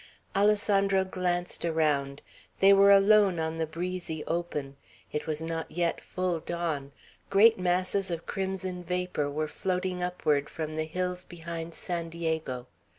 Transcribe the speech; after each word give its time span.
Alessandro 0.35 1.03
glanced 1.03 1.63
around. 1.63 2.23
They 2.59 2.73
were 2.73 2.89
alone 2.89 3.37
on 3.39 3.59
the 3.59 3.67
breezy 3.67 4.23
open; 4.25 4.75
it 5.11 5.27
was 5.27 5.43
not 5.43 5.69
yet 5.69 6.01
full 6.01 6.39
dawn; 6.39 6.91
great 7.29 7.59
masses 7.59 8.09
of 8.09 8.25
crimson 8.25 8.83
vapor 8.83 9.29
were 9.29 9.47
floating 9.47 10.01
upward 10.01 10.49
from 10.49 10.71
the 10.71 10.85
hills 10.85 11.23
behind 11.23 11.75
San 11.75 12.09
Diego. 12.09 12.65